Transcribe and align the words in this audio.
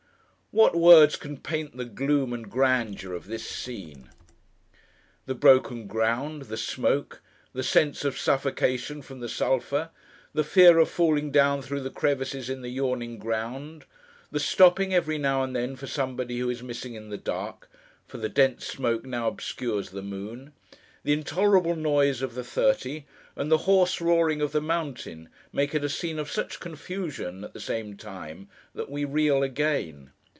What 0.53 0.75
words 0.75 1.15
can 1.15 1.37
paint 1.37 1.77
the 1.77 1.85
gloom 1.85 2.33
and 2.33 2.51
grandeur 2.51 3.13
of 3.13 3.27
this 3.27 3.49
scene! 3.49 4.09
The 5.25 5.33
broken 5.33 5.87
ground; 5.87 6.41
the 6.43 6.57
smoke; 6.57 7.21
the 7.53 7.63
sense 7.63 8.03
of 8.03 8.19
suffocation 8.19 9.01
from 9.01 9.21
the 9.21 9.29
sulphur: 9.29 9.91
the 10.33 10.43
fear 10.43 10.77
of 10.79 10.89
falling 10.89 11.31
down 11.31 11.61
through 11.61 11.79
the 11.79 11.89
crevices 11.89 12.49
in 12.49 12.63
the 12.63 12.67
yawning 12.69 13.17
ground; 13.17 13.85
the 14.29 14.41
stopping, 14.41 14.93
every 14.93 15.17
now 15.17 15.41
and 15.41 15.55
then, 15.55 15.77
for 15.77 15.87
somebody 15.87 16.37
who 16.39 16.49
is 16.49 16.61
missing 16.61 16.95
in 16.95 17.07
the 17.09 17.17
dark 17.17 17.69
(for 18.05 18.17
the 18.17 18.27
dense 18.27 18.67
smoke 18.67 19.05
now 19.05 19.29
obscures 19.29 19.91
the 19.91 20.01
moon); 20.01 20.51
the 21.05 21.13
intolerable 21.13 21.77
noise 21.77 22.21
of 22.21 22.35
the 22.35 22.43
thirty; 22.43 23.05
and 23.37 23.49
the 23.49 23.59
hoarse 23.69 24.01
roaring 24.01 24.41
of 24.41 24.51
the 24.51 24.59
mountain; 24.59 25.29
make 25.53 25.73
it 25.73 25.85
a 25.85 25.87
scene 25.87 26.19
of 26.19 26.29
such 26.29 26.59
confusion, 26.59 27.45
at 27.45 27.53
the 27.53 27.61
same 27.61 27.95
time, 27.95 28.49
that 28.75 28.89
we 28.89 29.05
reel 29.05 29.43
again. 29.43 30.09